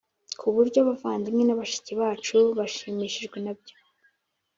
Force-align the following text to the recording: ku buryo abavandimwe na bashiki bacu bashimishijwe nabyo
ku 0.39 0.47
buryo 0.55 0.77
abavandimwe 0.83 1.43
na 1.45 1.57
bashiki 1.59 1.91
bacu 2.01 2.37
bashimishijwe 2.57 3.37
nabyo 3.45 3.75